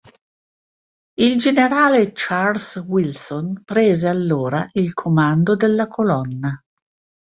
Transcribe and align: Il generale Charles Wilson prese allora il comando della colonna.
Il 1.19 1.37
generale 1.37 2.11
Charles 2.15 2.77
Wilson 2.87 3.61
prese 3.63 4.07
allora 4.07 4.67
il 4.73 4.95
comando 4.95 5.55
della 5.55 5.87
colonna. 5.87 6.59